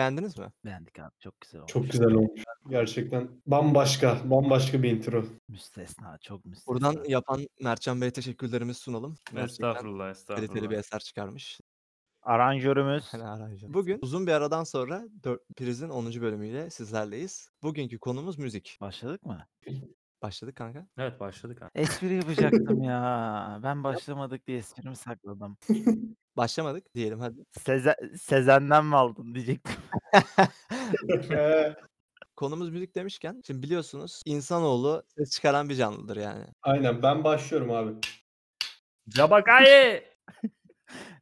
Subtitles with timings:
[0.00, 0.46] Beğendiniz mi?
[0.64, 1.10] Beğendik abi.
[1.18, 1.72] Çok güzel olmuş.
[1.72, 2.44] Çok güzel olmuş.
[2.68, 5.24] Gerçekten bambaşka, bambaşka bir intro.
[5.48, 6.18] Müstesna.
[6.18, 6.74] Çok müstesna.
[6.74, 9.16] Buradan yapan Mertcan Bey'e teşekkürlerimizi sunalım.
[9.34, 10.78] Gerçekten Estağfurullah, kaliteli bir estağfurullah.
[10.78, 11.60] eser çıkarmış.
[12.22, 13.14] Aranjörümüz.
[13.14, 13.74] Aranjör.
[13.74, 16.06] Bugün uzun bir aradan sonra 4 Priz'in 10.
[16.20, 17.50] bölümüyle sizlerleyiz.
[17.62, 18.78] Bugünkü konumuz müzik.
[18.80, 19.46] Başladık mı?
[20.22, 20.86] Başladık kanka.
[20.98, 21.70] Evet başladık abi.
[21.74, 23.60] Espri yapacaktım ya.
[23.62, 25.56] Ben başlamadık diye esprimi sakladım.
[26.36, 27.44] Başlamadık diyelim hadi.
[27.58, 29.74] Seze Sezen'den mi aldın diyecektim.
[32.36, 36.44] Konumuz müzik demişken şimdi biliyorsunuz insanoğlu ses çıkaran bir canlıdır yani.
[36.62, 37.92] Aynen ben başlıyorum abi.
[39.08, 40.14] Cabakaye!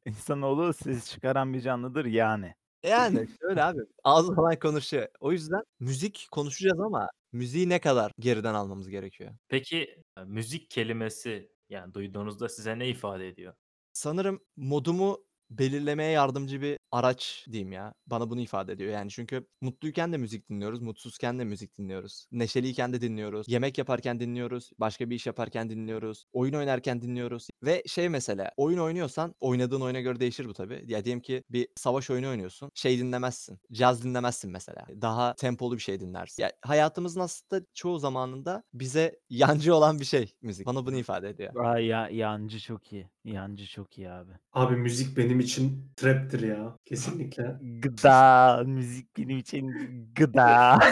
[0.05, 2.55] İnsanoğlu ses çıkaran bir canlıdır yani.
[2.83, 5.09] Yani şöyle abi ağzı falan konuşuyor.
[5.21, 9.35] O yüzden müzik konuşacağız ama müziği ne kadar geriden almamız gerekiyor?
[9.49, 13.55] Peki müzik kelimesi yani duyduğunuzda size ne ifade ediyor?
[13.93, 17.95] Sanırım modumu belirlemeye yardımcı bir araç diyeyim ya.
[18.07, 18.93] Bana bunu ifade ediyor.
[18.93, 22.27] Yani çünkü mutluyken de müzik dinliyoruz, mutsuzken de müzik dinliyoruz.
[22.33, 23.49] Neşeliyken de dinliyoruz.
[23.49, 26.25] Yemek yaparken dinliyoruz, başka bir iş yaparken dinliyoruz.
[26.33, 27.49] Oyun oynarken dinliyoruz.
[27.63, 30.85] Ve şey mesela oyun oynuyorsan oynadığın oyuna göre değişir bu tabii.
[30.87, 32.71] Ya diyelim ki bir savaş oyunu oynuyorsun.
[32.75, 33.59] Şey dinlemezsin.
[33.73, 34.87] Caz dinlemezsin mesela.
[35.01, 36.43] Daha tempolu bir şey dinlersin.
[36.43, 40.67] Ya hayatımızın aslında çoğu zamanında bize yancı olan bir şey müzik.
[40.67, 41.53] Bana bunu ifade ediyor.
[41.65, 43.11] Aa, ya, yancı çok iyi.
[43.29, 44.33] Yancı çok iyi abi.
[44.53, 46.77] Abi müzik benim için traptir ya.
[46.85, 47.59] Kesinlikle.
[47.83, 48.63] Gıda.
[48.67, 49.75] Müzik benim için
[50.15, 50.79] gıda.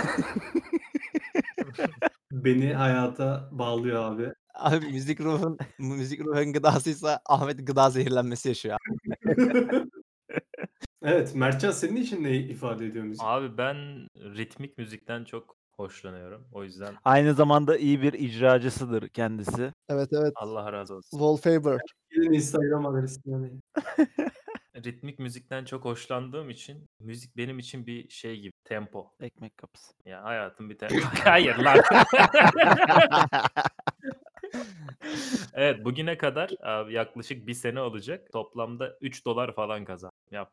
[2.33, 4.33] Beni hayata bağlıyor abi.
[4.55, 8.79] Abi müzik ruhun müzik ruhun gıdasıysa Ahmet gıda zehirlenmesi yaşıyor.
[11.03, 13.25] Evet Mertcan senin için ne ifade ediyor müzik?
[13.25, 13.77] Abi ben
[14.17, 16.49] ritmik müzikten çok hoşlanıyorum.
[16.53, 19.73] O yüzden Aynı zamanda iyi bir icracısıdır kendisi.
[19.89, 20.33] Evet evet.
[20.35, 21.19] Allah razı olsun.
[21.19, 21.81] Wallpaper.
[22.27, 23.63] Gelin Instagram adresini alayım.
[24.85, 29.11] Ritmik müzikten çok hoşlandığım için müzik benim için bir şey gibi tempo.
[29.21, 29.93] Ekmek kapısı.
[30.05, 30.95] Ya hayatım bir tempo.
[31.25, 31.79] Hayır lan.
[35.55, 38.33] evet bugüne kadar abi, yaklaşık bir sene olacak.
[38.33, 40.19] Toplamda 3 dolar falan kazandım.
[40.31, 40.53] Yap.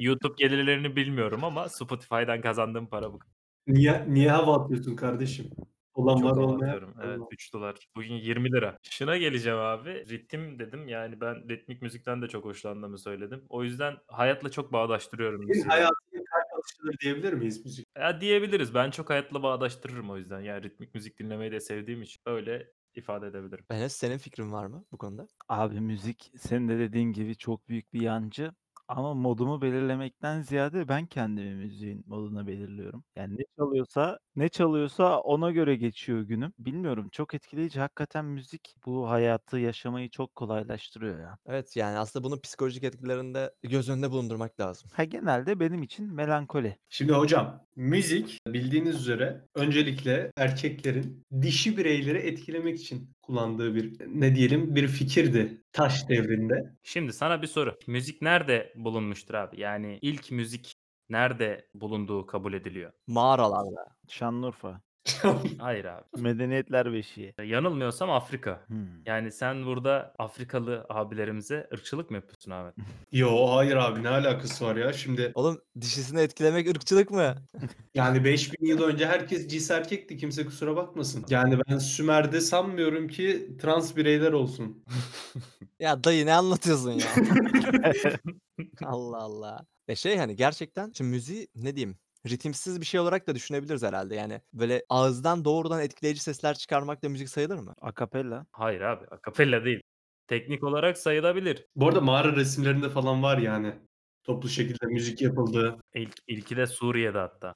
[0.00, 3.20] YouTube gelirlerini bilmiyorum ama Spotify'dan kazandığım para bu.
[3.66, 5.50] Niye, niye hava atıyorsun kardeşim?
[5.96, 6.56] Olan var Çok olmayan.
[6.58, 6.94] abartıyorum.
[7.04, 7.76] Evet 3 dolar.
[7.96, 8.78] Bugün 20 lira.
[8.82, 10.04] Şuna geleceğim abi.
[10.08, 10.88] Ritim dedim.
[10.88, 13.44] Yani ben ritmik müzikten de çok hoşlandığımı söyledim.
[13.48, 15.64] O yüzden hayatla çok bağdaştırıyorum Senin müziği.
[15.64, 17.86] hayatının kalp atışıdır diyebilir miyiz müzik?
[17.98, 18.74] Ya diyebiliriz.
[18.74, 20.40] Ben çok hayatla bağdaştırırım o yüzden.
[20.40, 23.64] Yani ritmik müzik dinlemeyi de sevdiğim için öyle ifade edebilirim.
[23.70, 25.28] Enes senin fikrin var mı bu konuda?
[25.48, 28.52] Abi müzik senin de dediğin gibi çok büyük bir yancı.
[28.88, 33.04] Ama modumu belirlemekten ziyade ben kendimi müziğin moduna belirliyorum.
[33.16, 36.52] Yani ne çalıyorsa ne çalıyorsa ona göre geçiyor günüm.
[36.58, 37.80] Bilmiyorum çok etkileyici.
[37.80, 41.38] Hakikaten müzik bu hayatı yaşamayı çok kolaylaştırıyor ya.
[41.46, 44.90] Evet yani aslında bunun psikolojik etkilerini de göz önünde bulundurmak lazım.
[44.94, 46.76] Ha genelde benim için melankoli.
[46.88, 54.74] Şimdi hocam müzik bildiğiniz üzere öncelikle erkeklerin dişi bireyleri etkilemek için kullandığı bir ne diyelim
[54.74, 56.74] bir fikirdi taş devrinde.
[56.82, 57.74] Şimdi sana bir soru.
[57.86, 59.60] Müzik nerede bulunmuştur abi?
[59.60, 60.74] Yani ilk müzik
[61.10, 62.92] nerede bulunduğu kabul ediliyor?
[63.06, 63.86] Mağaralarda.
[64.08, 64.80] Şanlıurfa.
[65.58, 66.02] Hayır abi.
[66.16, 67.34] Medeniyetler beşiği.
[67.44, 68.64] Yanılmıyorsam Afrika.
[68.66, 68.86] Hmm.
[69.06, 72.74] Yani sen burada Afrikalı abilerimize ırkçılık mı yapıyorsun Ahmet?
[73.12, 77.34] Yo hayır abi ne alakası var ya şimdi Oğlum dişisini etkilemek ırkçılık mı?
[77.94, 81.24] yani 5000 yıl önce herkes cis erkekti kimse kusura bakmasın.
[81.28, 84.84] Yani ben Sümer'de sanmıyorum ki trans bireyler olsun.
[85.80, 87.06] Ya dayı ne anlatıyorsun ya?
[88.84, 89.66] Allah Allah.
[89.88, 91.98] Ya şey hani gerçekten şimdi müziği ne diyeyim?
[92.28, 94.14] Ritimsiz bir şey olarak da düşünebiliriz herhalde.
[94.14, 97.74] Yani böyle ağızdan doğrudan etkileyici sesler çıkarmak da müzik sayılır mı?
[97.80, 98.46] Akapella.
[98.52, 99.06] Hayır abi.
[99.06, 99.80] Akapella değil.
[100.26, 101.66] Teknik olarak sayılabilir.
[101.76, 103.74] Bu arada mağara resimlerinde falan var yani.
[104.24, 105.76] Toplu şekilde müzik yapıldığı.
[105.94, 107.54] İlk, ilki de Suriye'de hatta.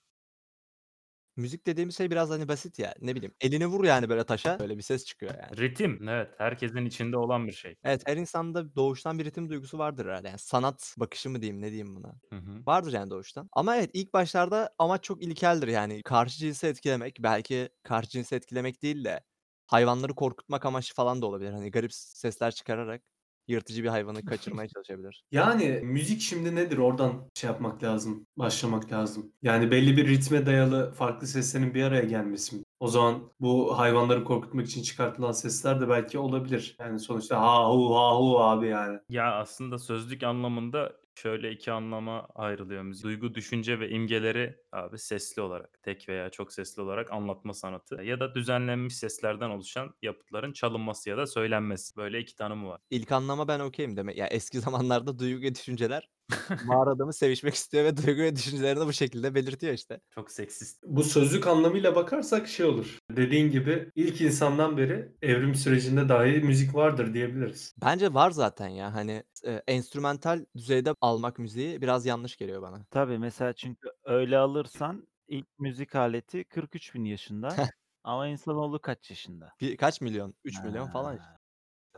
[1.40, 2.94] Müzik dediğimiz şey biraz hani basit ya.
[3.00, 5.56] Ne bileyim elini vur yani böyle taşa böyle bir ses çıkıyor yani.
[5.56, 6.08] Ritim.
[6.08, 6.30] Evet.
[6.38, 7.76] Herkesin içinde olan bir şey.
[7.84, 10.28] Evet her insanda doğuştan bir ritim duygusu vardır herhalde.
[10.28, 12.20] Yani sanat bakışı mı diyeyim ne diyeyim buna.
[12.30, 12.66] Hı hı.
[12.66, 13.48] Vardır yani doğuştan.
[13.52, 16.02] Ama evet ilk başlarda amaç çok ilkeldir yani.
[16.02, 19.20] Karşı cinsi etkilemek belki karşı cinsi etkilemek değil de
[19.66, 21.52] hayvanları korkutmak amaçlı falan da olabilir.
[21.52, 23.02] Hani garip sesler çıkararak
[23.50, 25.24] yırtıcı bir hayvanı kaçırmaya çalışabilir.
[25.32, 29.32] Yani müzik şimdi nedir oradan şey yapmak lazım, başlamak lazım.
[29.42, 32.62] Yani belli bir ritme dayalı farklı seslerin bir araya gelmesi mi?
[32.80, 36.76] O zaman bu hayvanları korkutmak için çıkartılan sesler de belki olabilir.
[36.80, 38.98] Yani sonuçta ha hu ha hu abi yani.
[39.08, 43.04] Ya aslında sözlük anlamında şöyle iki anlama ayrılıyor müzik.
[43.04, 48.20] Duygu, düşünce ve imgeleri abi sesli olarak, tek veya çok sesli olarak anlatma sanatı ya
[48.20, 51.96] da düzenlenmiş seslerden oluşan yapıtların çalınması ya da söylenmesi.
[51.96, 52.80] Böyle iki tanımı var.
[52.90, 54.16] İlk anlama ben okeyim demek.
[54.16, 56.08] Ya eski zamanlarda duygu ve düşünceler
[56.60, 60.00] Mağara adamı sevişmek istiyor ve duygu ve düşüncelerini bu şekilde belirtiyor işte.
[60.10, 60.82] Çok seksist.
[60.86, 62.98] Bu sözlük anlamıyla bakarsak şey olur.
[63.10, 67.74] Dediğin gibi ilk insandan beri evrim sürecinde dahi müzik vardır diyebiliriz.
[67.76, 68.94] Bence var zaten ya.
[68.94, 72.86] Hani, eee, enstrümantal düzeyde almak müziği biraz yanlış geliyor bana.
[72.90, 77.62] Tabii, mesela çünkü öyle alırsan ilk müzik aleti 43.000 yaşında
[78.04, 79.52] ama insanoğlu kaç yaşında?
[79.60, 80.34] Bir kaç milyon?
[80.44, 81.39] 3 milyon falan işte.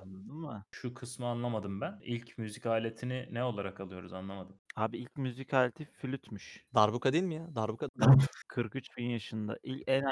[0.02, 0.64] Anladın mı?
[0.70, 1.98] Şu kısmı anlamadım ben.
[2.02, 4.56] İlk müzik aletini ne olarak alıyoruz anlamadım.
[4.76, 6.64] Abi ilk müzik aleti flütmüş.
[6.74, 7.54] Darbuka değil mi ya?
[7.54, 7.86] Darbuka
[8.48, 9.58] 43.000 yaşında.
[9.62, 10.04] İlk en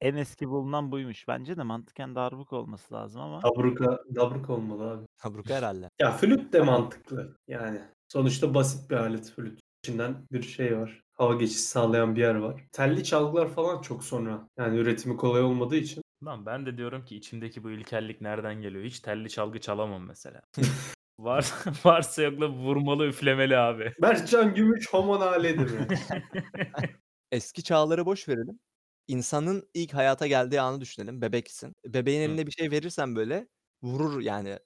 [0.00, 1.28] en eski bulunan buymuş.
[1.28, 5.06] Bence de mantıken darbuka olması lazım ama Dabruka, dabruka olmalı abi.
[5.24, 5.90] Darbuka herhâlde.
[6.00, 7.36] Ya flüt de mantıklı.
[7.48, 9.60] Yani sonuçta basit bir alet flüt.
[9.84, 11.02] İçinden bir şey var.
[11.18, 12.64] Hava geçişi sağlayan bir yer var.
[12.72, 14.48] Telli çalgılar falan çok sonra.
[14.58, 16.02] Yani üretimi kolay olmadığı için.
[16.24, 18.84] Lan ben de diyorum ki içimdeki bu ilkellik nereden geliyor?
[18.84, 20.42] Hiç telli çalgı çalamam mesela.
[21.18, 21.52] Var,
[21.84, 23.92] varsa yokla vurmalı üflemeli abi.
[24.02, 25.86] Berkcan Gümüş homo naledir mi?
[27.32, 28.60] Eski çağları boş verelim.
[29.08, 31.22] İnsanın ilk hayata geldiği anı düşünelim.
[31.22, 31.74] Bebeksin.
[31.86, 32.24] Bebeğin Hı.
[32.24, 33.48] eline bir şey verirsen böyle
[33.82, 34.58] vurur yani.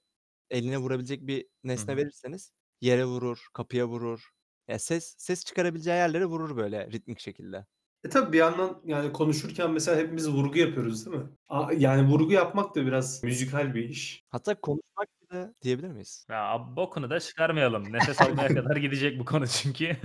[0.49, 1.97] Eline vurabilecek bir nesne hı.
[1.97, 2.51] verirseniz
[2.81, 4.29] yere vurur, kapıya vurur.
[4.67, 7.65] Ya ses ses çıkarabileceği yerlere vurur böyle ritmik şekilde.
[8.03, 11.29] E tabi bir yandan yani konuşurken mesela hepimiz vurgu yapıyoruz değil mi?
[11.47, 14.23] A- Yani vurgu yapmak da biraz müzikal bir iş.
[14.29, 16.25] Hatta konuşmak bile diyebilir miyiz?
[16.29, 17.93] Ya abi bokunu da çıkarmayalım.
[17.93, 19.97] Nefes almaya kadar gidecek bu konu çünkü.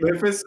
[0.00, 0.44] Nefes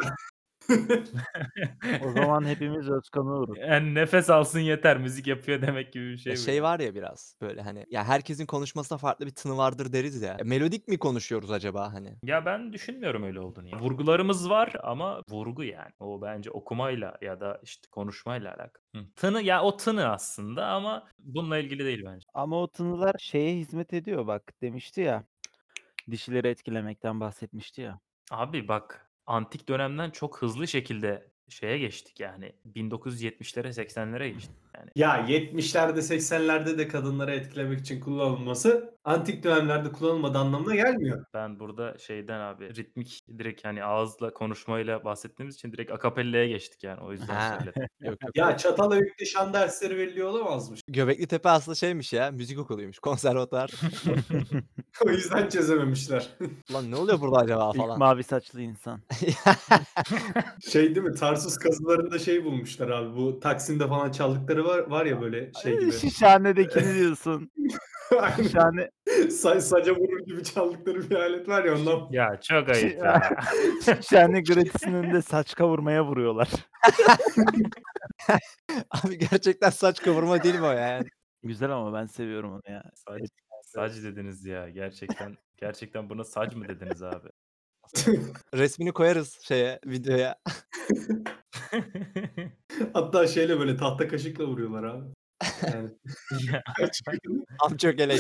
[2.06, 3.58] o zaman hepimiz Özkan'ı vurur.
[3.70, 6.42] yani nefes alsın yeter müzik yapıyor demek gibi bir şey Ya bu.
[6.42, 10.38] şey var ya biraz böyle hani ya herkesin konuşmasında farklı bir tını vardır deriz ya.
[10.40, 12.16] E, melodik mi konuşuyoruz acaba hani?
[12.24, 13.68] Ya ben düşünmüyorum öyle olduğunu.
[13.68, 13.80] Ya.
[13.80, 15.92] Vurgularımız var ama vurgu yani.
[16.00, 18.84] O bence okumayla ya da işte konuşmayla alakalı.
[18.96, 19.00] Hı.
[19.16, 22.26] Tını ya o tını aslında ama bununla ilgili değil bence.
[22.34, 25.24] Ama o tınılar şeye hizmet ediyor bak demişti ya.
[26.12, 28.00] Dişileri etkilemekten bahsetmişti ya.
[28.32, 32.54] Abi bak antik dönemden çok hızlı şekilde şeye geçtik yani.
[32.76, 34.90] 1970'lere 80'lere geçtik yani.
[34.96, 41.26] ya 70'lerde 80'lerde de kadınları etkilemek için kullanılması antik dönemlerde kullanılmadığı anlamına gelmiyor.
[41.34, 47.02] Ben burada şeyden abi ritmik direkt hani ağızla konuşmayla bahsettiğimiz için direkt akapellaya geçtik yani
[47.02, 47.84] o yüzden söyledim.
[48.02, 48.36] Yok yok.
[48.36, 50.82] Ya Çatalhöyük'te şan dersleri veriliyor olamazmış.
[50.88, 53.00] Göbekli Tepe aslında şeymiş ya müzik okuluymuş.
[53.00, 53.72] Konservatuar.
[55.06, 56.30] o yüzden çözememişler.
[56.72, 58.00] Ulan ne oluyor burada acaba İlk falan.
[58.00, 59.02] mavi saçlı insan.
[60.72, 61.16] şey değil mi?
[61.16, 63.18] Tarsus kazılarında şey bulmuşlar abi.
[63.18, 65.92] Bu Taksim'de falan çaldıkları var, var ya böyle şey gibi.
[65.92, 67.52] Şişhane'dekini diyorsun.
[68.38, 68.90] Şişhane.
[69.08, 72.08] Sa- saca vurur gibi çaldıkları bir alet var ya ondan.
[72.12, 73.22] ya çok ayıp ya.
[74.02, 76.50] Şişhane gratisinin önünde saç kavurmaya vuruyorlar.
[78.92, 81.08] Abi gerçekten saç kavurma değil mi o yani?
[81.44, 82.84] Güzel ama ben seviyorum onu ya.
[82.96, 83.22] Saç,
[83.64, 85.38] saç dediniz ya gerçekten.
[85.58, 87.28] Gerçekten buna saç mı dediniz abi?
[88.54, 90.36] Resmini koyarız şeye videoya.
[92.94, 95.06] Hatta şeyle böyle tahta kaşıkla vuruyorlar abi.
[95.74, 95.90] Yani.
[96.52, 96.64] Ya,
[97.60, 98.20] Am çok elek.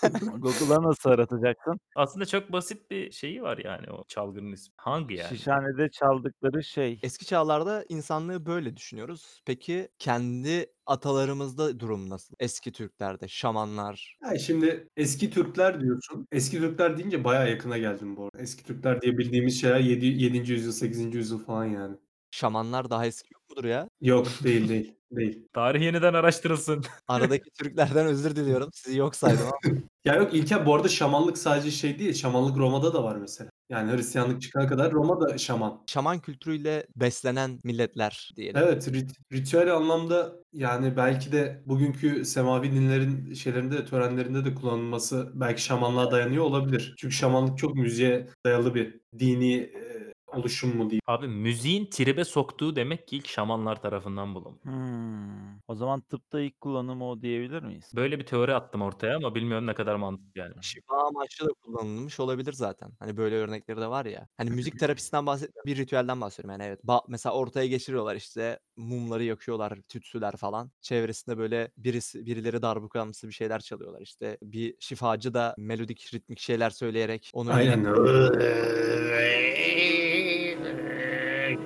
[0.38, 1.80] Google'a nasıl aratacaksın?
[1.96, 4.72] Aslında çok basit bir şeyi var yani o çalgının ismi.
[4.76, 5.28] Hangi yani?
[5.28, 7.00] Şişhane'de çaldıkları şey.
[7.02, 9.42] Eski çağlarda insanlığı böyle düşünüyoruz.
[9.46, 12.34] Peki kendi atalarımızda durum nasıl?
[12.40, 14.16] Eski Türklerde, şamanlar.
[14.22, 16.26] Ha, şimdi eski Türkler diyorsun.
[16.32, 18.42] Eski Türkler deyince bayağı yakına geldim bu arada.
[18.42, 20.06] Eski Türkler diye bildiğimiz şeyler 7.
[20.06, 20.52] 7.
[20.52, 21.14] yüzyıl, 8.
[21.14, 21.96] yüzyıl falan yani.
[22.30, 23.88] Şamanlar daha eski mudur ya?
[24.00, 24.94] Yok değil değil.
[25.12, 25.38] Değil.
[25.52, 26.84] Tarih yeniden araştırılsın.
[27.08, 28.70] Aradaki Türklerden özür diliyorum.
[28.72, 29.76] Sizi yok saydım ama.
[30.04, 32.14] Ya yok İlker bu arada şamanlık sadece şey değil.
[32.14, 33.50] Şamanlık Roma'da da var mesela.
[33.70, 35.82] Yani Hristiyanlık çıkana kadar Roma'da şaman.
[35.86, 38.62] Şaman kültürüyle beslenen milletler diyelim.
[38.64, 45.62] Evet rit- ritüel anlamda yani belki de bugünkü semavi dinlerin şeylerinde törenlerinde de kullanılması belki
[45.62, 46.94] şamanlığa dayanıyor olabilir.
[46.98, 51.02] Çünkü şamanlık çok müziğe dayalı bir dini e, oluşum mu diyeyim.
[51.06, 54.64] Abi müziğin tribe soktuğu demek ki ilk şamanlar tarafından bulunmuş.
[54.64, 55.58] Hmm.
[55.68, 57.92] O zaman tıpta ilk kullanımı o diyebilir miyiz?
[57.96, 60.54] Böyle bir teori attım ortaya ama bilmiyorum ne kadar mantıklı yani.
[60.60, 62.90] Şifa amaçlı da kullanılmış olabilir zaten.
[62.98, 64.28] Hani böyle örnekleri de var ya.
[64.36, 65.66] Hani müzik terapisinden bahsetmiyorum.
[65.66, 66.60] Bir ritüelden bahsediyorum.
[66.60, 66.84] Yani evet.
[66.84, 70.70] Ba- mesela ortaya geçiriyorlar işte mumları yakıyorlar, tütsüler falan.
[70.80, 74.00] Çevresinde böyle birisi birileri darbukamsı bir şeyler çalıyorlar.
[74.00, 77.84] İşte bir şifacı da melodik ritmik şeyler söyleyerek onu Aynen.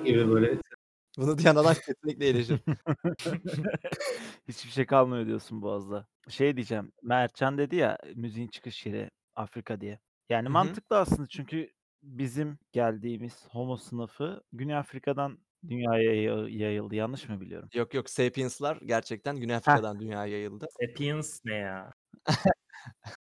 [0.05, 0.57] gibi böyle.
[1.17, 2.59] bunu diyen adam kesinlikle iyileşir.
[4.47, 6.07] Hiçbir şey kalmıyor diyorsun boğazda.
[6.29, 6.91] Şey diyeceğim.
[7.03, 9.99] Mertcan dedi ya müziğin çıkış yeri Afrika diye.
[10.29, 10.53] Yani Hı hı.
[10.53, 11.69] mantıklı aslında çünkü
[12.03, 16.95] bizim geldiğimiz homo sınıfı Güney Afrika'dan dünyaya ya- yayıldı.
[16.95, 17.69] Yanlış mı biliyorum?
[17.73, 20.67] Yok yok Sapiens'lar gerçekten Güney Afrika'dan dünyaya yayıldı.
[20.81, 21.91] Sapiens ne ya?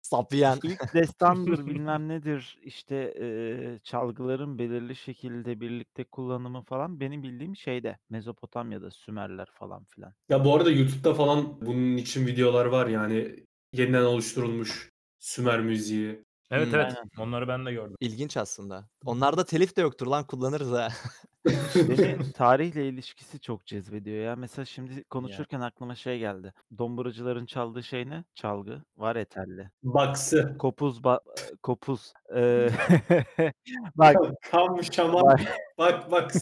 [0.09, 0.59] Saplayan.
[0.63, 7.99] İlk destandır, bilmem nedir, işte, eee, çalgıların belirli şekilde birlikte kullanımı falan benim bildiğim şeyde,
[8.11, 10.13] Mezopotamya'da, Sümerler falan filan.
[10.29, 16.25] Ya bu arada YouTube'da falan bunun için videolar var yani yeniden oluşturulmuş Sümer müziği.
[16.51, 16.75] Evet, Hımm.
[16.75, 16.87] evet.
[16.87, 17.11] Aynen.
[17.19, 17.97] Onları ben de gördüm.
[18.01, 18.89] İlginç aslında.
[19.05, 20.89] Onlarda telif de yoktur lan kullanırız ha.
[21.75, 24.37] Beni tarihle ilişkisi çok cezbediyor ya.
[24.37, 25.03] Mesela şimdi Ya.
[25.11, 26.53] konuşurken aklıma şey geldi.
[26.79, 28.25] Domburacıların çaldığı şey ne?
[28.35, 28.83] Çalgı.
[28.97, 29.71] Var ya telli.
[29.83, 30.57] Baksı.
[30.59, 31.21] Kopuz ba
[31.63, 32.13] kopuz.
[32.35, 32.69] Eee,
[33.97, 34.17] bak,
[34.51, 35.41] Kam, şaman, bak.
[35.79, 36.41] bak baksı.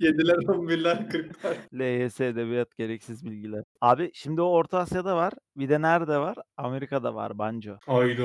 [0.00, 1.56] 7'ler, 11'ler, 40'lar.
[1.74, 3.64] LYS edebiyat gereksiz bilgiler.
[3.80, 5.32] Abi şimdi o Orta Asya'da var.
[5.56, 6.36] Bir de nerede var?
[6.56, 7.76] Amerika'da var banjo.
[7.86, 8.22] Hayda.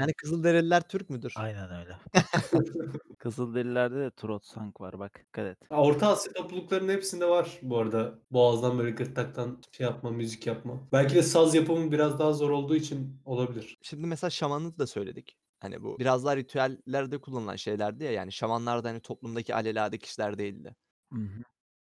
[0.00, 1.32] Yani Kızılderililer Türk müdür?
[1.36, 1.96] Aynen öyle.
[3.24, 5.58] Kızılderililerde de trot sang var bak dikkat et.
[5.70, 8.18] Ya Orta Asya topluluklarının hepsinde var bu arada.
[8.30, 10.80] Boğazdan böyle gırtlaktan şey yapma, müzik yapma.
[10.92, 13.78] Belki de saz yapımı biraz daha zor olduğu için olabilir.
[13.82, 15.36] Şimdi mesela şamanı da söyledik.
[15.60, 20.38] Hani bu biraz daha ritüellerde kullanılan şeylerdi ya yani şamanlar da hani toplumdaki alelade kişiler
[20.38, 20.76] değildi.
[21.12, 21.42] Hı hı.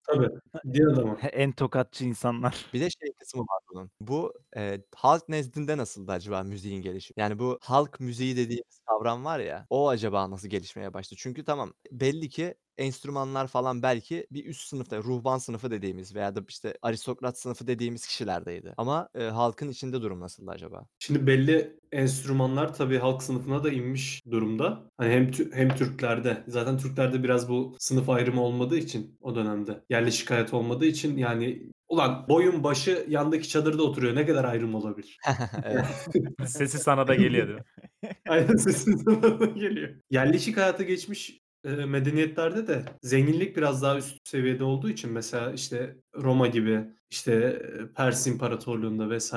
[0.08, 0.30] Tabii.
[0.74, 1.18] Din adamı.
[1.32, 2.66] En tokatçı insanlar.
[2.74, 3.92] Bir de şey kısmı var bunun.
[4.00, 7.16] Bu, eee, halk nezdinde nasıldı acaba müziğin gelişimi?
[7.22, 11.20] Yani bu halk müziği dediğimiz kavram var ya, o acaba nasıl gelişmeye başladı?
[11.24, 16.41] Çünkü tamam, belli ki enstrümanlar falan belki bir üst sınıfta, ruhban sınıfı dediğimiz veya da
[16.50, 18.74] işte aristokrat sınıfı dediğimiz kişilerdeydi.
[18.77, 20.86] Ama, eee, halkın içinde durum nasıldı acaba?
[21.00, 24.84] Şimdi belli enstrümanlar tabii halk sınıfına da inmiş durumda.
[24.98, 26.44] Hani hem Tü hem Türklerde.
[26.48, 29.84] Zaten Türklerde biraz bu sınıf ayrımı olmadığı için o dönemde.
[29.89, 34.15] Yerleşik hayat olmadığı için yani ulan boyun başı yandaki çadırda oturuyor.
[34.15, 35.17] Ne kadar ayrım olabilir?
[36.46, 37.65] Sesi sana da geliyor değil mi?
[38.29, 39.96] Aynen sesin sana da geliyor.
[40.10, 46.48] Yerleşik hayata geçmiş, medeniyetlerde de zenginlik biraz daha üst seviyede olduğu için mesela işte Roma
[46.48, 47.62] gibi, işte,
[47.96, 49.34] Pers İmparatorluğu'nda vs.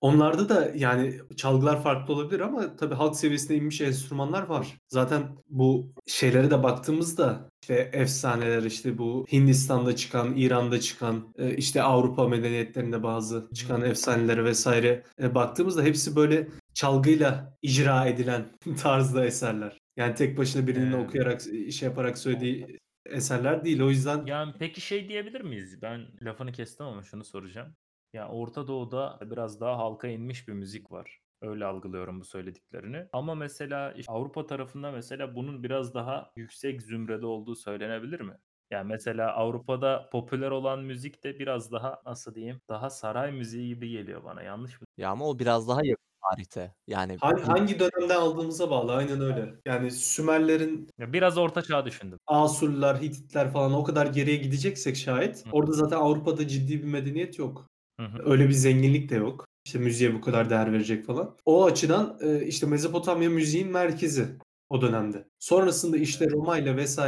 [0.00, 4.78] onlarda da yani çalgılar farklı olabilir ama tabii halk seviyesine inmiş enstrümanlar var.
[4.88, 12.28] Zaten bu şeylere de baktığımızda işte efsaneler, işte bu Hindistan'da çıkan, İran'da çıkan, işte Avrupa
[12.28, 18.44] medeniyetlerinde bazı çıkan efsanelere eee, baktığımızda hepsi böyle çalgıyla icra edilen
[18.82, 19.83] tarzda eserler.
[19.96, 21.40] Yani tek başına birinin Eee okuyarak,
[21.72, 23.80] şey yaparak söylediği eserler değil.
[23.82, 25.82] O yüzden Yani peki şey diyebilir miyiz?
[25.82, 27.76] Ben lafını kestim ama şunu soracağım.
[28.12, 31.20] Ya Orta Doğu'da biraz daha halka inmiş bir müzik var.
[31.42, 33.06] Öyle algılıyorum bu söylediklerini.
[33.12, 38.38] Ama mesela iş Avrupa tarafında mesela bunun biraz daha yüksek zümrede olduğu söylenebilir mi?
[38.70, 43.90] Yani mesela Avrupa'da popüler olan müzik de biraz daha nasıl diyeyim, daha saray müziği gibi
[43.90, 44.42] geliyor bana.
[44.42, 44.86] Yanlış mı?
[44.96, 46.74] Ya ama o biraz daha yakın tarihte.
[46.86, 48.92] Yani Han Hin hangi dönemden aldığımıza bağlı.
[48.94, 49.54] Aynen öyle.
[49.66, 52.18] Yani Sümerlerin Ya biraz Orta Çağ düşündüm.
[52.26, 55.50] Asurlular, Hititler falan o kadar geriye gideceksek şayet Hı.
[55.52, 57.66] orada zaten Avrupa'da ciddi bir medeniyet yok.
[58.00, 58.22] Hı hı.
[58.30, 59.46] Öyle bir zenginlik de yok.
[59.66, 61.36] İşte müziğe bu kadar değer verecek falan.
[61.44, 64.26] O açıdan, eee, işte Mezopotamya müziğin merkezi
[64.68, 65.28] o dönemde.
[65.38, 66.98] Sonrasında işte Roma ile vs.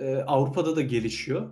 [0.00, 1.50] eee, Avrupa'da da gelişiyor.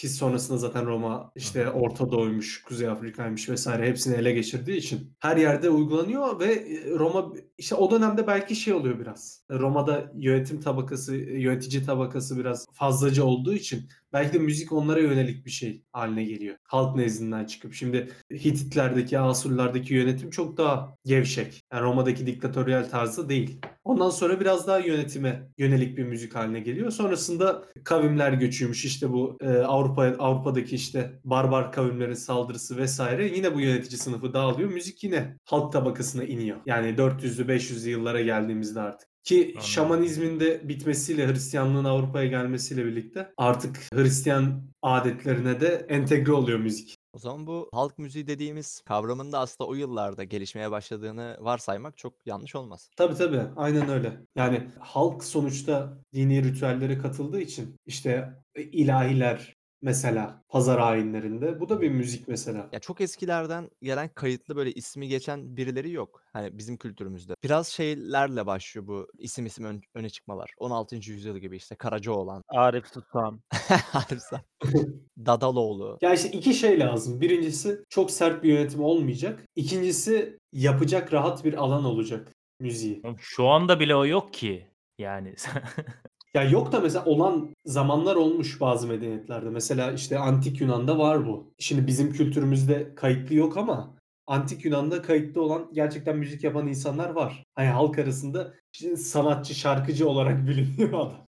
[0.00, 1.70] Ki sonrasında zaten Roma işte.
[1.70, 3.66] Orta Doğu'ymuş, Kuzey Afrika'ymış vs.
[3.66, 8.74] hepsini ele geçirdiği için her yerde uygulanıyor ve, eee, Roma işte o dönemde belki şey
[8.74, 9.44] oluyor biraz.
[9.50, 15.50] Roma'da yönetim tabakası, yönetici tabakası biraz fazlaca olduğu için belki de müzik onlara yönelik bir
[15.50, 16.56] şey hâline geliyor.
[16.62, 17.74] Halk nezdinden çıkıp.
[17.74, 21.62] Şimdi Hititlerdeki, Asurlulardaki yönetim çok daha gevşek.
[21.72, 23.60] Yani Roma'daki diktatöryal tarzda değil.
[23.84, 26.90] Ondan sonra biraz daha yönetime yönelik bir müzik hâline geliyor.
[26.90, 33.00] Sonrasında kavimler göçüymüş, işte bu, eee, Avrupa Avrupa'daki işte barbar kavimlerin saldırısı vs.
[33.34, 34.70] yine bu yönetici sınıfı dağılıyor.
[34.70, 36.56] Müzik yine halk tabakasına iniyor.
[36.66, 39.10] Yani 400'lü 500'lü yıllara geldiğimizde artık.
[39.24, 39.62] Ki Anladım.
[39.62, 46.96] şamanizmin de bitmesiyle, Hristiyanlığın Avrupa'ya gelmesiyle birlikte artık Hristiyan âdetlerine de entegre oluyor müzik.
[47.12, 52.26] O zaman bu halk müziği dediğimiz kavramın da aslında o yıllarda gelişmeye başladığını varsaymak çok
[52.26, 52.90] yanlış olmaz.
[52.96, 53.42] Tabii, tabii.
[53.56, 54.20] Aynen öyle.
[54.36, 61.90] Yani halk sonuçta dini ritüellere katıldığı için işte, ilahiler mesela pazar ayinlerinde bu da bir
[61.90, 62.68] müzik mesela.
[62.72, 66.22] Ya çok eskilerden gelen kayıtlı böyle ismi geçen birileri yok.
[66.32, 67.34] Hani bizim kültürümüzde.
[67.44, 70.50] Biraz şeylerle başlıyor bu isim isim ön öne çıkmalar.
[70.58, 70.96] 16.
[70.96, 72.42] yüzyıl gibi işte Karacaoğlan.
[72.48, 73.40] Arif Sultan.
[73.94, 74.40] Arifsan.
[75.26, 75.98] Dadaloğlu.
[76.02, 77.20] Ya işte 2 şey lazım.
[77.20, 79.44] 1'incisi çok sert bir yönetim olmayacak.
[79.56, 83.00] 2'ncisi yapacak rahat bir alan olacak müziği.
[83.04, 84.66] Oğlum şu anda bile o yok ki.
[84.98, 85.62] Yani sen
[86.34, 89.50] Ya yok da mesela olan zamanlar olmuş bazı medeniyetlerde.
[89.50, 91.54] Mesela işte Antik Yunan'da var bu.
[91.58, 93.96] Şimdi bizim kültürümüzde kayıtlı yok ama
[94.26, 97.44] Antik Yunan'da kayıtlı olan gerçekten müzik yapan insanlar var.
[97.54, 98.54] Hani halk arasında
[98.96, 101.26] sanatçı, şarkıcı olarak biliniyor adam.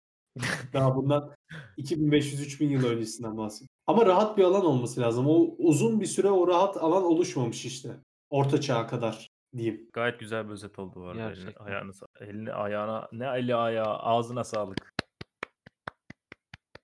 [0.74, 1.32] Daha bundan
[1.78, 3.76] 2500-3000 yıl öncesinden bahsediyorum.
[3.88, 5.28] Ama rahat bir alan olması lazım.
[5.28, 7.90] O uzun bir süre o rahat alan oluşmamış işte
[8.30, 9.30] Orta Çağ'a kadar.
[9.58, 9.90] Diyeyim.
[9.94, 11.22] Gayet güzel bir özet oldu bu arada.
[11.22, 11.66] Eline, Gerçekten.
[11.66, 14.92] ayağına, sa- eline, ayağına, ne eli ayağı, ağzına sağlık.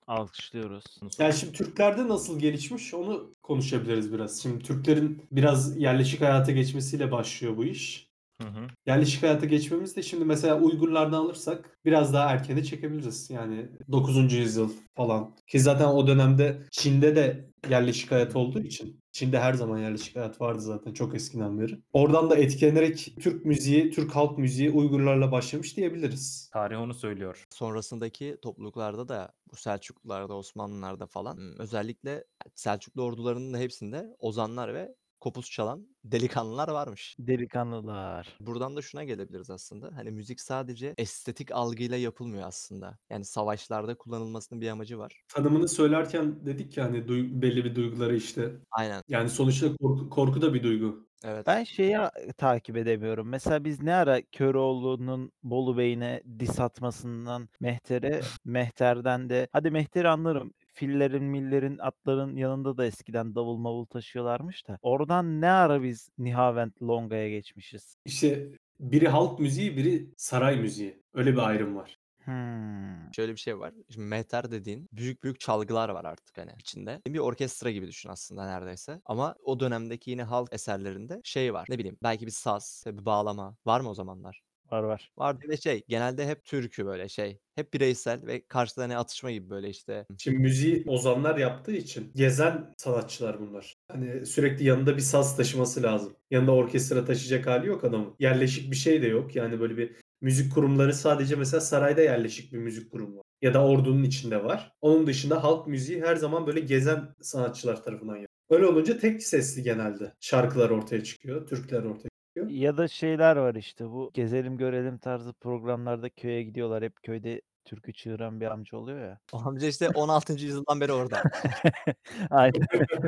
[0.07, 0.83] Alkışlıyoruz.
[1.01, 4.41] Bunu Yani şimdi Türklerde nasıl gelişmiş onu konuşabiliriz biraz.
[4.41, 8.07] Şimdi Türklerin biraz yerleşik hayata geçmesiyle başlıyor bu iş.
[8.41, 8.67] Hı hı.
[8.85, 13.29] Yerleşik hayata geçmemiz de şimdi mesela Uygurlardan alırsak biraz daha erkene çekebiliriz.
[13.29, 14.35] Yani 9.
[14.37, 15.35] yüzyıl falan.
[15.47, 18.99] Ki zaten o dönemde Çin'de de yerleşik hayat olduğu için.
[19.17, 21.79] Çin'de her zaman yerleşik hayat vardı zaten çok eskiden beri.
[21.93, 26.49] Oradan da etkilenerek Türk müziği, Türk halk müziği Uygurlarla başlamış diyebiliriz.
[26.53, 27.47] Tarih onu söylüyor.
[27.49, 32.23] Sonrasındaki topluluklarda da bu Selçuklularda, Osmanlılarda falan ım, özellikle
[32.55, 37.15] Selçuklu ordularının da hepsinde ozanlar ve kopuz çalan delikanlılar varmış.
[37.19, 38.37] Delikanlılar.
[38.39, 39.91] Buradan da şuna gelebiliriz aslında.
[39.95, 42.97] Hani müzik sadece estetik algıyla yapılmıyor aslında.
[43.09, 45.21] Yani savaşlarda kullanılmasının bir amacı var.
[45.33, 48.51] Tanımını söylerken dedik ya hani duy- belli bir duyguları işte.
[48.71, 49.01] Aynen.
[49.07, 51.07] Yani sonuçta korku, korku da bir duygu.
[51.23, 51.47] Evet.
[51.47, 53.27] Ben şeyi a- takip edemiyorum.
[53.29, 60.53] Mesela biz ne ara Köroğlu'nun Bolu Bey'ine dis atmasından Mehter'e, Mehter'den de hadi Mehter'i anlarım.
[60.77, 64.77] Fillerin, millerin, atların yanında da eskiden davul mavul taşıyorlarmış da.
[64.81, 67.95] Oradan ne ara biz Nihavent Longa'ya geçmişiz?
[68.05, 68.47] İşte
[68.79, 71.03] biri halk müziği, biri saray müziği.
[71.13, 71.97] Öyle bir ayrım var.
[72.23, 73.13] Hmm.
[73.15, 73.73] Şöyle bir şey var.
[73.89, 77.01] Şimdi mehter dediğin büyük büyük çalgılar var artık hani içinde.
[77.07, 79.01] Bir orkestra gibi düşün aslında neredeyse.
[79.05, 81.67] Ama o dönemdeki yine halk eserlerinde şey var.
[81.69, 83.55] Ne bileyim belki bir saz, bir bağlama.
[83.65, 84.41] Var mı o zamanlar?
[84.71, 85.11] Var var.
[85.17, 87.39] Var bir de şey genelde hep türkü böyle şey.
[87.55, 90.05] Hep bireysel ve karşıda hani atışma gibi böyle işte.
[90.17, 93.75] Şimdi müziği ozanlar yaptığı için gezen sanatçılar bunlar.
[93.91, 96.15] Hani sürekli yanında bir saz taşıması lazım.
[96.31, 98.15] Yanında orkestra taşıyacak hali yok adamın.
[98.19, 99.35] Yerleşik bir şey de yok.
[99.35, 103.23] Yani böyle bir müzik kurumları sadece mesela sarayda yerleşik bir müzik kurumu var.
[103.41, 104.71] Ya da ordunun içinde var.
[104.81, 108.27] Onun dışında halk müziği her zaman böyle gezen sanatçılar tarafından yapılıyor.
[108.49, 112.16] Öyle olunca tek sesli genelde şarkılar ortaya çıkıyor, türküler ortaya.
[112.49, 116.83] Ya da şeyler var işte bu gezelim görelim tarzı programlarda köye gidiyorlar.
[116.83, 119.19] Hep köyde türkü çığıran bir amca oluyor ya.
[119.33, 120.33] O amca işte 16.
[120.33, 121.21] yüzyıldan beri orada.
[122.29, 122.67] Aynen.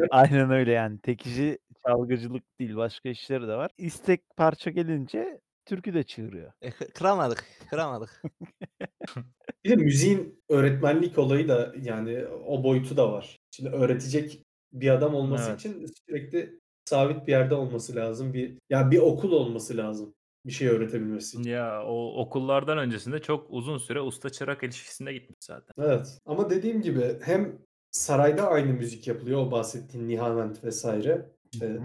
[0.10, 1.00] Aynen öyle yani.
[1.00, 3.72] Tek işi çalgıcılık değil, başka işleri de var.
[3.78, 6.52] İstek parça gelince türkü de çığırıyor.
[6.62, 8.24] E, kı- kıramadık, kıramadık.
[9.66, 13.38] Bir de müziğin öğretmenlik olayı da yani o boyutu da var.
[13.52, 15.60] Şimdi öğretecek bir adam olması Evet.
[15.60, 18.34] için sürekli sabit bir yerde olması lazım.
[18.34, 20.14] Bir ya bir okul olması lazım
[20.46, 21.50] bir şey öğretebilmesi.
[21.50, 25.74] Ya o okullardan öncesinde çok uzun süre usta çırak ilişkisinde gitmiş zaten.
[25.80, 26.20] Evet.
[26.26, 27.58] Ama dediğim gibi hem
[27.92, 31.26] sarayda aynı müzik yapılıyor o bahsettiğin Nihavent vesaire.
[31.54, 31.82] İşte Hı.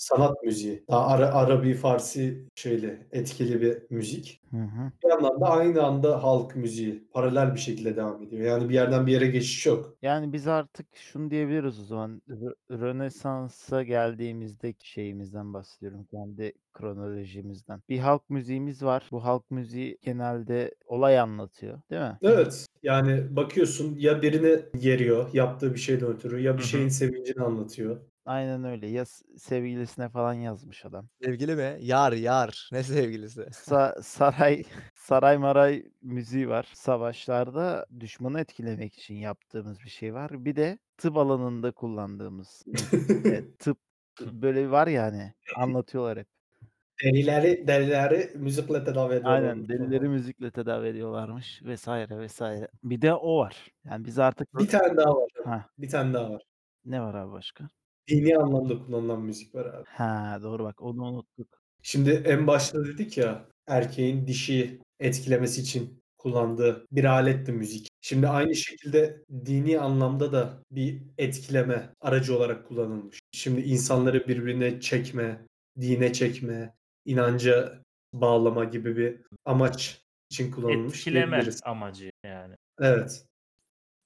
[0.00, 0.84] Sanat müziği.
[0.90, 4.40] Daha Ara, Arabi, Farsi şeyli etkili bir müzik.
[4.50, 4.92] Hı hı.
[5.04, 8.42] Bir yandan da aynı anda halk müziği paralel bir şekilde devam ediyor.
[8.42, 9.96] Yani bir yerden bir yere geçiş yok.
[10.02, 12.22] Yani biz artık şunu diyebiliriz o zaman.
[12.28, 16.06] Rö- Rönesans'a geldiğimizdeki şeyimizden bahsediyorum.
[16.10, 17.82] Kendi kronolojimizden.
[17.88, 19.08] Bir halk müziğimiz var.
[19.12, 22.18] Bu halk müziği genelde olay anlatıyor, değil mi?
[22.22, 22.66] Evet.
[22.82, 27.96] Yani bakıyorsun ya birini yeriyor yaptığı bir şeyden ötürü ya bir şeyin sevincini anlatıyor.
[28.24, 28.86] Aynen öyle.
[28.86, 31.08] Ya s- sevgilisine falan yazmış adam.
[31.24, 31.76] Sevgili mi?
[31.80, 32.68] Yar, yar.
[32.72, 33.40] Ne sevgilisi?
[33.40, 34.62] Sa- saray
[34.94, 36.68] saray maray müziği var.
[36.74, 40.44] Savaşlarda düşmanı etkilemek için yaptığımız bir şey var.
[40.44, 42.62] Bir de tıp alanında kullandığımız.
[43.24, 43.78] Evet, tıp
[44.20, 46.26] böyle var ya hani anlatıyorlar hep.
[47.04, 49.34] Delileri, delileri müzikle tedavi ediyorlar.
[49.34, 52.68] Aynen delileri müzikle tedavi ediyorlarmış vesaire vesaire.
[52.84, 53.68] Bir de o var.
[53.84, 55.30] Yani biz artık Bir tane daha var.
[55.44, 56.42] ha Bir tane daha var.
[56.84, 57.68] ne var abi başka?
[58.10, 59.84] Dini anlamda kullanılan müzik var abi.
[59.86, 61.60] Ha doğru bak onu unuttuk.
[61.82, 67.88] Şimdi en başta dedik ya erkeğin dişi etkilemesi için kullandığı bir aletti müzik.
[68.00, 73.20] Şimdi aynı şekilde dini anlamda da bir etkileme aracı olarak kullanılmış.
[73.32, 75.46] Şimdi insanları birbirine çekme,
[75.80, 81.60] dine çekme, inanca bağlama gibi bir amaç için kullanılmış Etkileme diyebiliriz.
[81.64, 82.54] amacı yani.
[82.80, 83.24] Evet.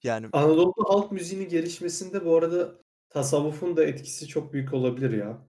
[0.02, 2.74] Yani Anadolu'da halk müziğinin gelişmesinde bu arada
[3.14, 5.48] tasavvufun da etkisi çok büyük olabilir ya.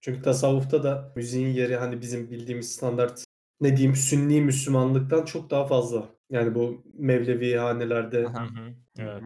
[0.00, 3.24] Çünkü tasavvufta da müziğin yeri hani bizim bildiğimiz standart
[3.60, 6.08] ne diyeyim Sünni Müslümanlıktan çok daha fazla.
[6.30, 8.44] Yani bu Mevlevi hanelerde Aha.
[8.44, 8.74] Hı hı.
[8.98, 9.22] Evet.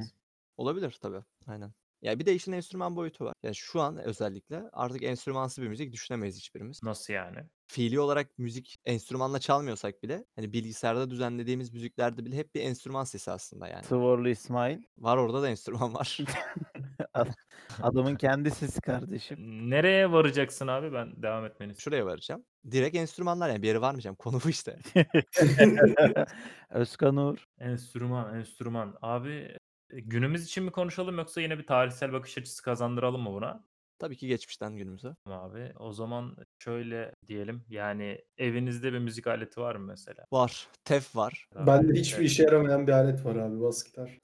[0.57, 1.21] olabilir tabii.
[1.47, 1.73] Aynen.
[2.03, 3.35] Ya bir de işin enstrüman boyutu var.
[3.43, 6.83] Yani şu an özellikle artık enstrümansız bir müzik düşünemeyiz hiçbirimiz.
[6.83, 7.39] Nasıl yani?
[7.67, 13.31] Fiili olarak müzik enstrümanla çalmıyorsak bile hani bilgisayarda düzenlediğimiz müziklerde bile hep bir enstrüman sesi
[13.31, 13.83] aslında yani.
[13.83, 14.83] Tıvorlu İsmail.
[14.99, 16.19] Var orada da enstrüman var.
[17.15, 17.35] Ad-
[17.83, 19.71] Adamın kendi sesi kardeşim.
[19.71, 20.93] Nereye varacaksın abi?
[20.93, 21.81] Ben devam etmeni istiyorum.
[21.81, 22.45] Şuraya varacağım.
[22.71, 24.17] Direkt enstrümanlar yani bir yere varmayacağım.
[24.17, 24.79] Konu bu işte.
[26.71, 27.47] Özkan Uğur.
[27.59, 28.99] Enstrüman, enstrüman.
[29.03, 29.57] Abi
[29.91, 33.65] e, günümüz için mi konuşalım yoksa yine bir tarihsel bakış açısı kazandıralım mı buna?
[33.99, 35.17] Tabii ki geçmişten günümüze.
[35.27, 40.25] Abi o zaman şöyle diyelim yani evinizde bir müzik aleti var mı mesela?
[40.33, 40.69] Var.
[40.85, 41.49] Tef var.
[41.67, 42.31] Bende hiçbir evet.
[42.31, 44.19] işe yaramayan bir alet var abi bas gitar.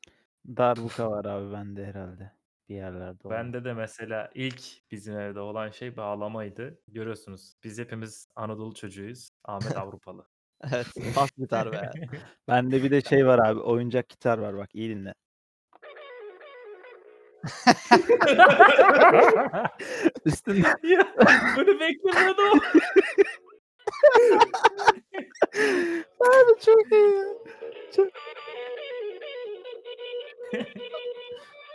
[0.47, 2.33] Darbuka var abi bende herhalde.
[2.69, 3.39] Bir yerlerde olan.
[3.39, 6.79] Bende de mesela ilk bizim evde olan şey bağlamaydı.
[6.89, 9.29] Görüyorsunuz biz hepimiz Anadolu çocuğuyuz.
[9.45, 10.27] Ahmet Avrupalı.
[10.73, 10.87] Evet.
[11.17, 11.91] Bas gitar be.
[12.49, 13.61] Bende bir de şey var abi.
[13.61, 15.15] Oyuncak gitar var bak iyi dinle.
[20.25, 21.07] Üstünde ya
[21.57, 22.61] bunu beklemiyordum.
[26.21, 27.25] abi çok iyi.
[27.97, 28.09] Çok...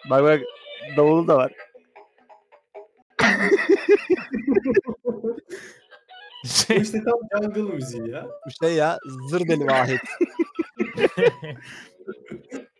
[0.09, 0.41] bak bak
[0.97, 1.53] davulu da var.
[6.43, 8.27] Bu Şey, işte tam jungle müziği ya.
[8.45, 8.99] Bu şey ya
[9.29, 10.01] zır deli vahit.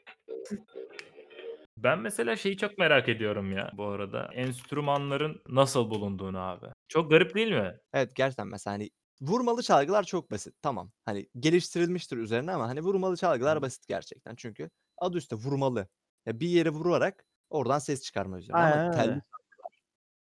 [1.78, 4.30] ben mesela şeyi çok merak ediyorum ya bu arada.
[4.34, 6.66] Enstrümanların nasıl bulunduğunu abi.
[6.88, 7.78] Çok garip değil mi?
[7.94, 8.90] Evet gerçekten mesela hani
[9.22, 10.56] vurmalı çalgılar çok basit.
[10.62, 10.92] Tamam.
[11.06, 14.36] Hani geliştirilmiştir üzerine ama hani vurmalı çalgılar basit gerçekten.
[14.36, 15.88] Çünkü adı üstte vurmalı.
[16.26, 18.62] Ya bir yere vurarak oradan ses çıkarma üzerine.
[18.62, 19.22] Aynen Ama telli öyle.
[19.32, 19.72] çalgılar.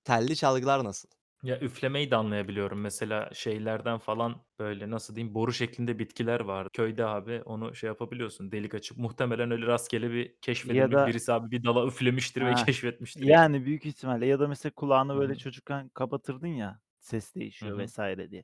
[0.04, 1.10] Telli çalgılar nasıl?
[1.44, 2.82] Ya üflemeyi de anlayabiliyorum.
[2.82, 6.68] Mesela şeylerden falan böyle nasıl diyeyim boru şeklinde bitkiler var.
[6.74, 8.52] Köyde abi onu şey yapabiliyorsun.
[8.52, 12.56] Delik açıp muhtemelen öyle rastgele bir keşfedilmiş da- birisi abi bir dala üflemiştir ve Ha,
[12.56, 13.28] keşfetmiştir.
[13.28, 13.40] yani.
[13.40, 15.38] Yani büyük ihtimalle ya da mesela kulağını böyle Hı.
[15.38, 17.78] çocukken kapatırdın ya ses değişiyor hı.
[17.78, 18.44] vesaire diye.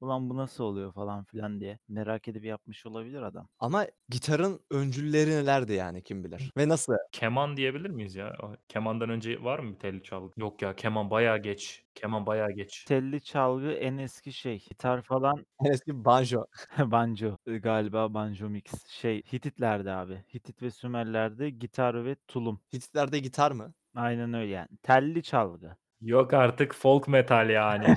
[0.00, 3.48] Ulan bu nasıl oluyor falan filan diye merak edip yapmış olabilir adam.
[3.58, 6.52] Ama gitarın öncülleri nelerdi yani kim bilir.
[6.56, 6.92] Ve nasıl?
[7.12, 8.32] Keman diyebilir miyiz ya?
[8.42, 10.40] O Kemandan önce var mı bir telli çalgı?
[10.40, 11.84] Yok ya keman bayağı geç.
[11.94, 12.84] Keman bayağı geç.
[12.84, 14.58] Telli çalgı en eski şey.
[14.58, 16.46] Gitar falan En eski banjo.
[16.78, 18.86] banjo e, galiba banjo mix.
[18.86, 20.24] Şey Hititler'de abi.
[20.34, 22.60] Hitit ve Sümerler'de gitar ve tulum.
[22.72, 23.74] Hititlerde gitar mı?
[23.94, 24.68] Aynen öyle yani.
[24.82, 25.76] Telli çalgı.
[26.00, 27.96] Yok artık folk metal yani.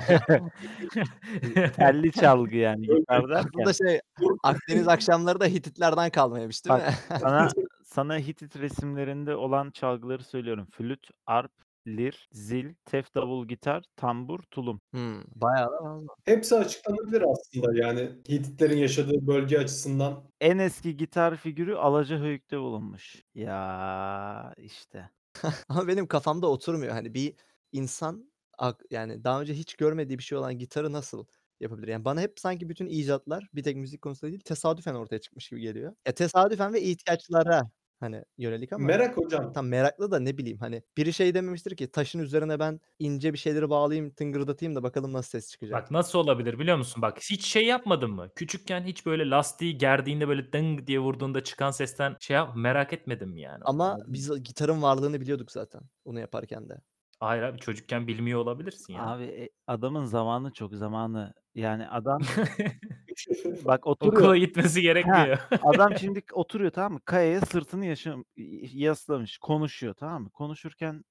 [1.76, 3.50] Telli çalgı yani gitar derken.
[3.60, 4.00] Aslında şey
[4.42, 7.18] Akdeniz akşamları da Hititlerden kalmaymış değil Bak, mi?
[7.20, 7.48] Sana
[7.84, 10.66] sana Hitit resimlerinde olan çalgıları söylüyorum.
[10.72, 11.52] Flüt, arp,
[11.86, 14.80] lir, zil, tef davul, gitar, tambur, tulum.
[14.90, 16.00] Hmm, bayağı da.
[16.24, 20.24] Hepsi açıklanabilir aslında yani Hititlerin yaşadığı bölge açısından.
[20.40, 23.22] En eski gitar figürü Alacahöyük'te bulunmuş.
[23.34, 25.10] Ya işte.
[25.68, 26.92] Ama benim kafamda oturmuyor.
[26.92, 27.34] Hani bir
[27.74, 31.26] insan ak- yani daha önce hiç görmediği bir şey olan gitarı nasıl
[31.60, 31.88] yapabilir?
[31.88, 35.60] Yani bana hep sanki bütün icatlar bir tek müzik konusunda değil tesadüfen ortaya çıkmış gibi
[35.60, 35.94] geliyor.
[36.06, 37.62] E tesadüfen ve ihtiyaçlara
[38.00, 39.52] hani yönelik ama Merak hocam.
[39.52, 43.38] tam meraklı da ne bileyim hani biri şey dememiştir ki taşın üzerine ben ince bir
[43.38, 45.82] şeyleri bağlayayım tıngırdatayım da bakalım nasıl ses çıkacak.
[45.82, 47.02] Bak nasıl olabilir biliyor musun?
[47.02, 48.30] Bak hiç şey yapmadın mı?
[48.36, 53.36] Küçükken hiç böyle lastiği gerdiğinde böyle dıng diye vurduğunda çıkan sesten şey yap merak etmedim
[53.36, 53.62] yani?
[53.64, 54.14] Ama Anladın mı?
[54.14, 56.80] biz gitarın varlığını biliyorduk zaten onu yaparken de.
[57.20, 59.06] Hayır abi çocukken bilmiyor olabilirsin ya.
[59.06, 61.34] Abi e, adamın zamanı çok zamanı.
[61.54, 62.20] Yani adam
[63.64, 64.34] bak Okula oturuyor.
[64.34, 65.38] gitmesi gerekmiyor.
[65.62, 67.00] Adam şimdi oturuyor tamam mı?
[67.04, 68.24] Kayaya sırtını yaşam
[68.72, 69.38] yaslamış.
[69.38, 70.30] Konuşuyor tamam mı?
[70.30, 71.04] Konuşurken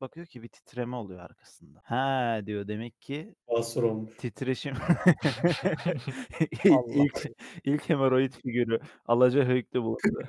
[0.00, 1.80] bakıyor ki bir titreme oluyor arkasında.
[1.84, 4.16] Ha diyor demek ki Basur olmuş.
[4.18, 4.74] titreşim
[6.50, 6.92] ilk, Allah.
[6.94, 7.26] ilk,
[7.64, 10.22] ilk hemoroid figürü Alacahöyük'te bulundu.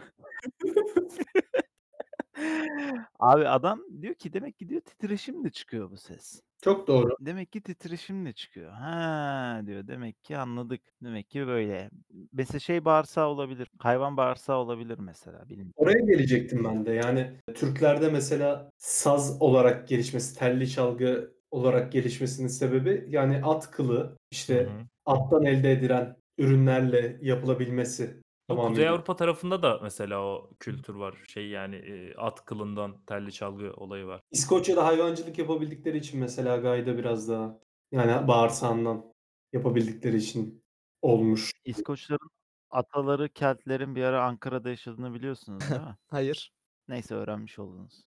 [3.20, 6.42] Abi adam diyor ki demek ki diyor titreşimle çıkıyor bu ses.
[6.62, 7.16] Çok doğru.
[7.20, 8.72] Demek ki titreşimle çıkıyor.
[8.72, 10.82] Ha diyor demek ki anladık.
[11.04, 11.90] Demek ki böyle.
[12.34, 13.68] Mesela şey bağırsağı olabilir.
[13.80, 15.50] Hayvan bağırsağı olabilir mesela.
[15.50, 15.74] Bilmiyorum.
[15.76, 16.92] Oraya gelecektim ben de.
[16.92, 24.16] Yani Türklerde mesela saz olarak gelişmesi, telli çalgı olarak gelişmesinin sebebi yani at kılı, Hı
[24.32, 24.70] işte hı.
[25.06, 28.22] attan elde edilen ürünlerle yapılabilmesi.
[28.50, 28.92] O Kuzey tamamıyla.
[28.94, 31.16] Avrupa tarafında da mesela o kültür var.
[31.28, 34.22] Şey yani e, at kılından telli çalgı olayı var.
[34.32, 37.60] İskoçya'da hayvancılık yapabildikleri için mesela gayda biraz daha
[37.92, 39.14] yani bağırsağından
[39.54, 40.64] yapabildikleri için
[41.02, 41.52] olmuş.
[41.66, 42.30] İskoçların
[42.70, 45.98] ataları Keltlerin bir ara Ankara'da yaşadığını biliyorsunuz değil mi?
[46.08, 46.54] Hayır.
[46.88, 48.04] Neyse öğrenmiş oldunuz.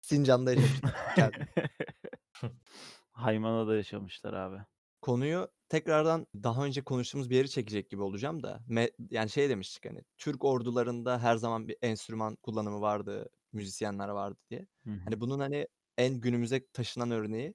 [0.00, 0.92] Sincan'da yaşamışlar.
[1.16, 1.46] Geldim.
[3.12, 4.58] Haymana'da yaşamışlar abi.
[5.02, 8.60] Konuyu tekrardan daha önce konuştuğumuz bir yeri çekecek gibi olacağım da.
[8.68, 14.38] Me- yani şey demiştik hani Türk ordularında her zaman bir enstrüman kullanımı vardı, müzisyenler vardı
[14.50, 14.66] diye.
[14.84, 14.98] Hı hı.
[15.04, 15.66] Hani bunun hani
[15.98, 17.54] en günümüze taşınan örneği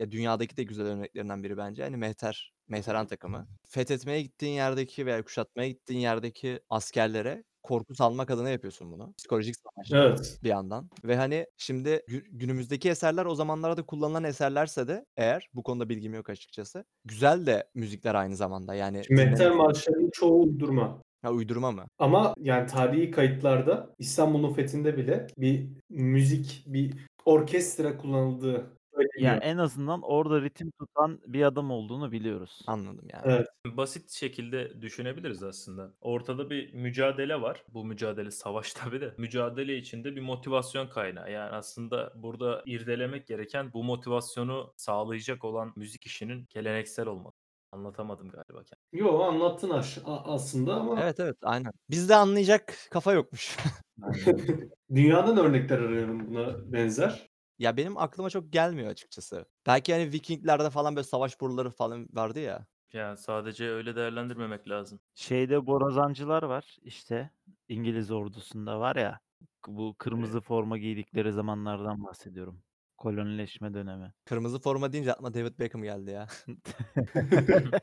[0.00, 1.82] ya dünyadaki de güzel örneklerinden biri bence.
[1.82, 3.48] Hani Mehter, Mehteran takımı.
[3.68, 9.14] Fethetmeye gittiğin yerdeki veya kuşatmaya gittiğin yerdeki askerlere korku salmak adına yapıyorsun bunu.
[9.18, 10.38] Psikolojik savaş Evet.
[10.44, 10.90] bir yandan.
[11.04, 16.14] Ve hani şimdi gü- günümüzdeki eserler o zamanlarda kullanılan eserlerse de eğer bu konuda bilgim
[16.14, 16.84] yok açıkçası.
[17.04, 18.74] Güzel de müzikler aynı zamanda.
[18.74, 21.02] Yani Şimdi Mehter dinle- marşlarının çoğu uydurma.
[21.22, 21.84] ha, uydurma mı?
[21.98, 28.66] Ama yani tarihi kayıtlarda İstanbul'un fethinde bile bir müzik, bir orkestra kullanıldığı
[29.02, 29.38] Ya söyleniyor.
[29.42, 32.62] en azından orada ritim tutan bir adam olduğunu biliyoruz.
[32.66, 33.22] Anladım yani.
[33.24, 33.46] Evet.
[33.66, 35.92] Basit şekilde düşünebiliriz aslında.
[36.00, 37.64] Ortada bir mücadele var.
[37.68, 39.14] Bu mücadele savaş tabii de.
[39.18, 41.32] Mücadele içinde bir motivasyon kaynağı.
[41.32, 47.36] Yani aslında burada irdelemek gereken bu motivasyonu sağlayacak olan müzik işinin geleneksel olması.
[47.72, 49.08] Anlatamadım galiba kendimi.
[49.08, 51.72] Yo anlattın aş- a- aslında ama Evet evet aynen.
[51.90, 53.56] Bizde anlayacak kafa yokmuş.
[54.94, 57.28] dünyadan örnekler arıyorum buna benzer.
[57.58, 59.46] Ya benim aklıma çok gelmiyor açıkçası.
[59.66, 62.66] Belki hani Vikinglerde falan böyle savaş boruları falan vardı ya.
[62.92, 65.00] Yani sadece öyle değerlendirmemek lazım.
[65.14, 67.30] Şeyde borazancılar var işte
[67.68, 69.20] İngiliz ordusunda var ya
[69.66, 72.62] bu kırmızı forma giydikleri zamanlardan bahsediyorum.
[72.96, 74.12] Kolonileşme dönemi.
[74.24, 76.26] Kırmızı forma deyince aklıma David Beckham geldi ya.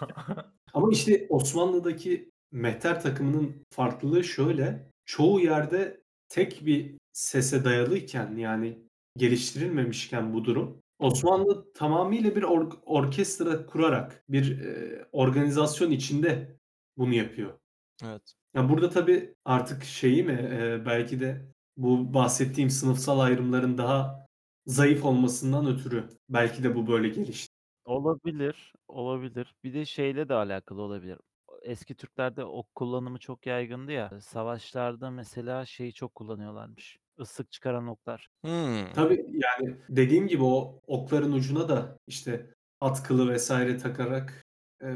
[0.74, 4.90] Ama işte Osmanlı'daki mehter takımının farklılığı şöyle.
[5.04, 8.78] Çoğu yerde tek bir sese dayalıyken yani
[9.16, 16.58] geliştirilmemişken bu durum Osmanlı tamamıyla bir or- orkestra kurarak bir e, organizasyon içinde
[16.96, 17.58] bunu yapıyor.
[18.04, 18.34] Evet.
[18.54, 24.26] Ya burada tabii artık şeyi mi e, belki de bu bahsettiğim sınıfsal ayrımların daha
[24.66, 27.54] zayıf olmasından ötürü belki de bu böyle gelişti.
[27.84, 29.54] Olabilir, olabilir.
[29.64, 31.18] Bir de şeyle de alakalı olabilir.
[31.62, 34.20] Eski Türklerde ok kullanımı çok yaygındı ya.
[34.20, 36.98] Savaşlarda mesela şeyi çok kullanıyorlarmış.
[37.18, 38.28] Islık çıkaran oklar.
[38.44, 38.92] Hmm.
[38.94, 44.44] Tabii yani dediğim gibi o okların ucuna da işte atkılı vesaire takarak
[44.82, 44.88] e,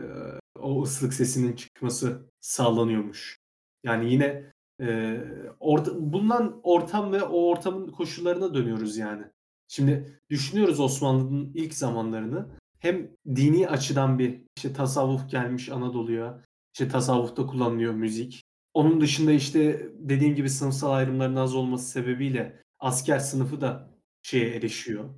[0.61, 3.39] o ıslık sesinin çıkması sağlanıyormuş.
[3.85, 5.21] Yani yine e,
[5.61, 9.25] orta, bulunan ortam ve o ortamın koşullarına dönüyoruz yani.
[9.69, 12.49] Şimdi düşünüyoruz Osmanlı'nın ilk zamanlarını.
[12.79, 16.45] Hem dini açıdan bir işte tasavvuf gelmiş Anadolu'ya.
[16.75, 18.45] İşte tasavvufta kullanılıyor müzik.
[18.75, 23.91] Onun dışında işte dediğim gibi sınıfsal ayrımların az olması sebebiyle asker sınıfı da
[24.23, 25.15] şeye erişiyor.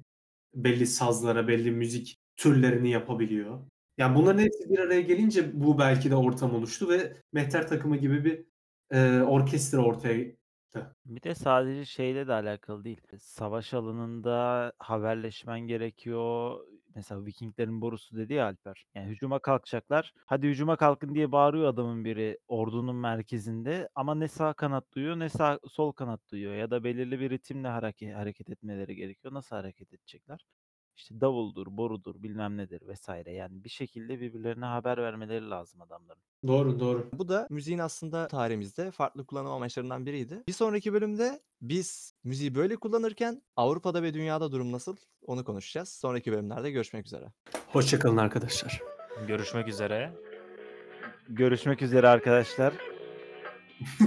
[0.55, 3.61] Belli sazlara, belli müzik türlerini yapabiliyor.
[3.99, 8.25] Yani bunların hepsi bir araya gelince bu belki de ortam oluştu ve mehter takımı gibi
[8.25, 8.45] bir
[8.91, 10.97] e, orkestra ortaya çıktı.
[11.05, 13.01] Bir de sadece şeyle de alakalı değil.
[13.19, 16.61] Savaş alanında haberleşmen gerekiyor.
[16.95, 18.85] Mesela Vikinglerin borusu dedi ya Alper.
[18.95, 20.13] Yani hücuma kalkacaklar.
[20.27, 23.89] Hadi hücuma kalkın diye bağırıyor adamın biri ordunun merkezinde.
[23.95, 26.55] Ama ne sağ kanat duyuyor ne sağ sol kanat duyuyor.
[26.55, 29.35] Ya da belirli bir ritimle hareket, hareket etmeleri gerekiyor.
[29.35, 30.41] Nasıl hareket edecekler?
[31.01, 33.33] İşte davuldur, borudur, bilmem nedir vesaire.
[33.33, 36.23] Yani bir şekilde birbirlerine haber vermeleri lazım adamların.
[36.47, 37.09] Doğru doğru.
[37.13, 40.43] Bu da müziğin aslında tarihimizde farklı kullanım amaçlarından biriydi.
[40.49, 45.89] Bir sonraki bölümde biz müziği böyle kullanırken Avrupa'da ve dünyada durum nasıl onu konuşacağız.
[45.89, 47.33] Sonraki bölümlerde görüşmek üzere.
[47.67, 48.83] Hoşçakalın arkadaşlar.
[49.27, 50.13] Görüşmek üzere.
[51.29, 52.75] Görüşmek üzere arkadaşlar.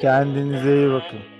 [0.00, 1.33] Kendinize iyi bakın.